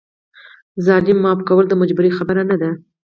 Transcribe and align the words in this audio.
ظالم 0.85 1.17
معاف 1.23 1.39
کول 1.47 1.65
د 1.69 1.73
مجبورۍ 1.81 2.11
خبره 2.17 2.41
نه 2.49 2.55
ده. 2.61 2.69